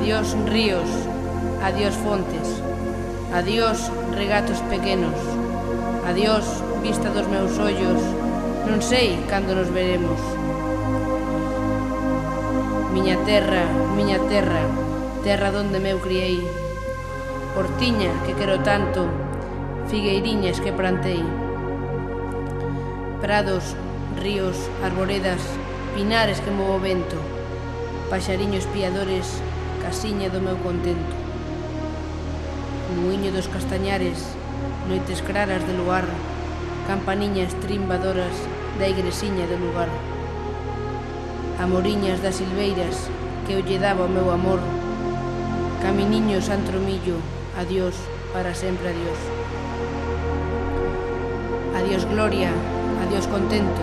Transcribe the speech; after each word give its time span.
Adiós 0.00 0.34
ríos, 0.48 0.88
adiós 1.62 1.94
fontes, 1.96 2.48
adiós 3.36 3.92
regatos 4.16 4.56
pequenos, 4.72 5.12
adiós 6.08 6.64
vista 6.80 7.10
dos 7.10 7.28
meus 7.28 7.52
ollos, 7.60 8.00
non 8.64 8.80
sei 8.80 9.20
cando 9.28 9.52
nos 9.52 9.68
veremos. 9.68 10.16
Miña 12.96 13.20
terra, 13.28 13.68
miña 13.92 14.16
terra, 14.24 14.64
terra 15.20 15.52
donde 15.52 15.76
meu 15.76 16.00
criei, 16.00 16.40
Hortiña 17.52 18.08
que 18.24 18.32
quero 18.32 18.64
tanto, 18.64 19.04
figueiriñas 19.92 20.64
que 20.64 20.72
plantei. 20.72 21.20
Prados, 23.20 23.76
ríos, 24.16 24.56
arboredas, 24.80 25.44
pinares 25.92 26.40
que 26.40 26.48
movo 26.48 26.80
vento, 26.80 27.20
paxariños 28.08 28.64
piadores, 28.72 29.44
casiña 29.82 30.28
do 30.28 30.40
meu 30.40 30.56
contento. 30.60 31.14
Muiño 33.00 33.32
dos 33.32 33.48
castañares, 33.48 34.18
noites 34.88 35.22
claras 35.22 35.66
de 35.66 35.74
luar, 35.74 36.04
campaniñas 36.86 37.54
trimbadoras 37.64 38.36
da 38.78 38.86
igresiña 38.86 39.48
do 39.48 39.56
lugar. 39.56 39.88
Amoriñas 41.58 42.20
das 42.22 42.36
silveiras 42.36 43.08
que 43.46 43.52
eu 43.56 43.60
lle 43.64 43.78
daba 43.80 44.04
o 44.04 44.12
meu 44.12 44.30
amor. 44.30 44.60
Caminiño 45.82 46.40
santromillo, 46.40 47.18
adiós, 47.56 47.96
para 48.32 48.54
sempre 48.54 48.92
adiós. 48.92 49.20
Adiós 51.74 52.04
gloria, 52.04 52.52
adiós 53.02 53.26
contento, 53.26 53.82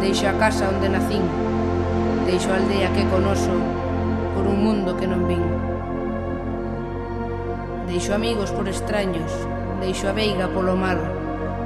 deixo 0.00 0.26
a 0.26 0.34
casa 0.34 0.68
onde 0.68 0.88
nacín, 0.88 1.22
deixo 2.26 2.50
a 2.50 2.56
aldea 2.56 2.90
que 2.92 3.06
conoso, 3.06 3.79
por 4.34 4.46
un 4.46 4.62
mundo 4.62 4.96
que 4.96 5.06
non 5.06 5.26
vin. 5.26 5.42
Deixo 7.90 8.14
amigos 8.14 8.54
por 8.54 8.70
extraños, 8.70 9.30
deixo 9.80 10.06
a 10.06 10.14
veiga 10.14 10.46
polo 10.54 10.78
mar, 10.78 10.98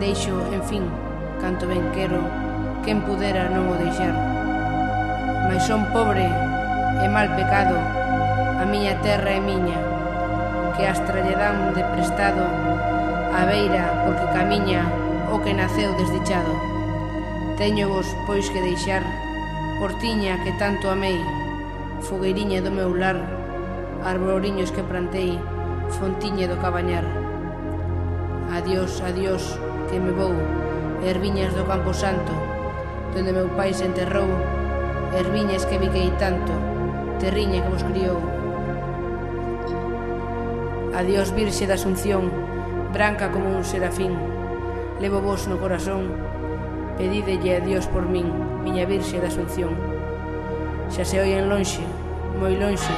deixo, 0.00 0.34
en 0.50 0.62
fin, 0.66 0.84
canto 1.40 1.66
ben 1.70 1.84
quero, 1.94 2.18
quen 2.82 3.02
pudera 3.06 3.46
non 3.48 3.70
o 3.70 3.78
deixar. 3.78 4.14
Mas 5.46 5.62
son 5.64 5.86
pobre 5.94 6.26
e 6.26 7.06
mal 7.06 7.30
pecado, 7.38 7.78
a 8.58 8.64
miña 8.66 8.98
terra 9.00 9.38
é 9.38 9.40
miña, 9.40 9.78
que 10.74 10.86
as 10.86 10.98
tralledan 11.06 11.74
de 11.74 11.82
prestado 11.94 12.42
a 13.34 13.46
beira 13.46 14.02
porque 14.02 14.26
camiña 14.34 14.82
o 15.30 15.38
que 15.38 15.54
naceu 15.54 15.94
desdichado. 15.94 16.54
Teño 17.56 17.88
vos, 17.88 18.06
pois, 18.26 18.50
que 18.50 18.62
deixar, 18.62 19.02
portiña 19.78 20.42
que 20.42 20.52
tanto 20.58 20.90
amei, 20.90 21.22
fogueiriña 22.02 22.62
do 22.62 22.70
meu 22.70 22.94
lar, 22.94 23.18
arboriños 24.04 24.70
que 24.70 24.82
plantei, 24.82 25.38
fontiña 25.98 26.46
do 26.48 26.60
cabañar. 26.60 27.04
Adiós, 28.52 29.02
adiós, 29.02 29.58
que 29.90 29.98
me 30.00 30.12
vou, 30.12 30.32
erviñas 31.04 31.54
do 31.54 31.64
campo 31.64 31.92
santo, 31.92 32.32
donde 33.14 33.32
meu 33.32 33.48
pai 33.56 33.74
se 33.74 33.84
enterrou, 33.84 34.28
erviñas 35.14 35.66
que 35.66 35.78
viquei 35.78 36.10
tanto, 36.18 36.52
terriña 37.18 37.62
que 37.62 37.72
vos 37.72 37.84
criou. 37.84 38.18
Adiós, 40.94 41.30
virxe 41.32 41.66
da 41.66 41.74
Asunción, 41.74 42.30
branca 42.92 43.30
como 43.30 43.54
un 43.54 43.64
serafín, 43.64 44.16
levo 45.00 45.20
vos 45.20 45.46
no 45.48 45.58
corazón, 45.58 46.10
pedídelle 46.96 47.56
a 47.56 47.60
Dios 47.60 47.86
por 47.86 48.08
min, 48.08 48.26
miña 48.64 48.86
virxe 48.86 49.20
da 49.20 49.28
Asunción. 49.28 49.76
Xa 50.88 51.04
se 51.04 51.20
oien 51.20 51.48
lonxe, 51.48 51.84
moi 52.38 52.54
lonxe, 52.54 52.94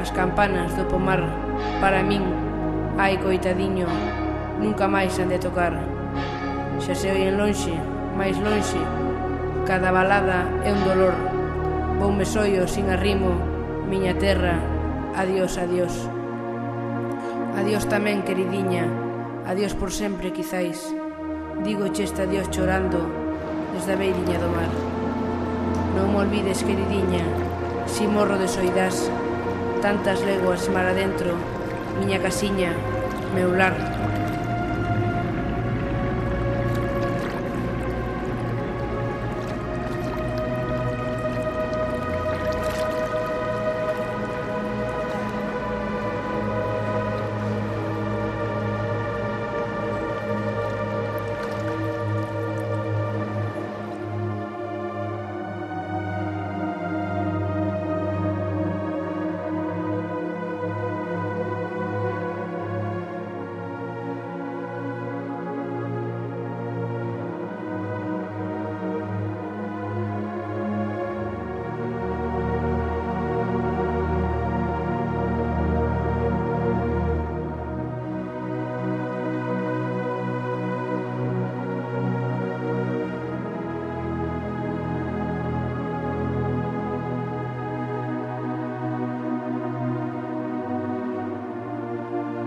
as 0.00 0.08
campanas 0.16 0.72
do 0.72 0.88
pomar, 0.88 1.20
para 1.80 2.00
min, 2.00 2.24
ai 2.96 3.20
coitadiño, 3.20 3.84
nunca 4.56 4.88
máis 4.88 5.12
han 5.20 5.28
de 5.28 5.36
tocar. 5.36 5.76
Xa 6.80 6.96
se 6.96 7.12
oien 7.12 7.36
lonxe, 7.36 7.76
máis 8.16 8.40
lonxe, 8.40 8.80
cada 9.68 9.92
balada 9.92 10.48
é 10.64 10.72
un 10.72 10.80
dolor. 10.88 11.12
Vou 12.00 12.08
me 12.16 12.24
soio 12.24 12.64
sin 12.64 12.88
arrimo, 12.88 13.36
miña 13.84 14.16
terra, 14.16 14.56
adiós, 15.12 15.60
adiós. 15.60 15.92
Adiós 17.60 17.84
tamén, 17.92 18.24
queridiña, 18.24 18.88
adiós 19.44 19.76
por 19.76 19.92
sempre, 19.92 20.32
quizáis. 20.32 20.80
Digo 21.60 21.92
chesta 21.92 22.24
adiós 22.24 22.48
chorando, 22.48 23.04
desde 23.76 23.92
a 23.92 24.00
beiriña 24.00 24.40
do 24.40 24.48
mar. 24.48 24.72
Non 25.92 26.14
me 26.14 26.24
olvides, 26.24 26.64
queridiña, 26.64 27.26
si 27.88 28.06
morro 28.06 28.38
de 28.38 28.48
soidás, 28.48 29.10
tantas 29.82 30.20
leguas 30.22 30.68
mar 30.68 30.86
adentro, 30.86 31.34
miña 31.98 32.20
casiña, 32.20 32.72
meu 33.34 33.50
lar. 33.54 34.07